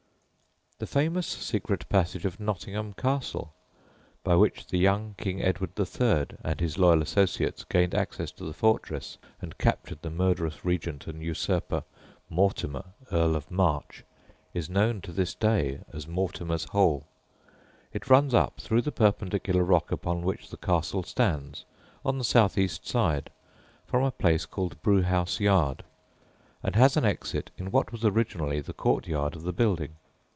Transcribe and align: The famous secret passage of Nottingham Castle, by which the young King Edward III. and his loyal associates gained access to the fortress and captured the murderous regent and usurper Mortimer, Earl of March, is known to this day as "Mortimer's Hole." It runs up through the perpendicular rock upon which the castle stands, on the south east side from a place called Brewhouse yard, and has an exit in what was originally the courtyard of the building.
The 0.79 0.87
famous 0.87 1.27
secret 1.27 1.87
passage 1.89 2.25
of 2.25 2.39
Nottingham 2.39 2.93
Castle, 2.93 3.53
by 4.23 4.35
which 4.35 4.65
the 4.65 4.79
young 4.79 5.13
King 5.15 5.39
Edward 5.39 5.79
III. 5.79 6.39
and 6.43 6.59
his 6.59 6.79
loyal 6.79 7.03
associates 7.03 7.63
gained 7.63 7.93
access 7.93 8.31
to 8.31 8.45
the 8.45 8.53
fortress 8.53 9.19
and 9.43 9.59
captured 9.59 9.99
the 10.01 10.09
murderous 10.09 10.65
regent 10.65 11.05
and 11.05 11.21
usurper 11.21 11.83
Mortimer, 12.31 12.83
Earl 13.11 13.35
of 13.35 13.51
March, 13.51 14.03
is 14.55 14.71
known 14.71 15.01
to 15.01 15.11
this 15.11 15.35
day 15.35 15.81
as 15.93 16.07
"Mortimer's 16.07 16.63
Hole." 16.69 17.05
It 17.93 18.09
runs 18.09 18.33
up 18.33 18.59
through 18.59 18.81
the 18.81 18.91
perpendicular 18.91 19.63
rock 19.63 19.91
upon 19.91 20.23
which 20.23 20.49
the 20.49 20.57
castle 20.57 21.03
stands, 21.03 21.63
on 22.03 22.17
the 22.17 22.23
south 22.23 22.57
east 22.57 22.87
side 22.87 23.29
from 23.85 24.01
a 24.03 24.09
place 24.09 24.47
called 24.47 24.81
Brewhouse 24.81 25.39
yard, 25.39 25.83
and 26.63 26.75
has 26.75 26.97
an 26.97 27.05
exit 27.05 27.51
in 27.55 27.69
what 27.69 27.91
was 27.91 28.03
originally 28.03 28.61
the 28.61 28.73
courtyard 28.73 29.35
of 29.35 29.43
the 29.43 29.53
building. 29.53 29.97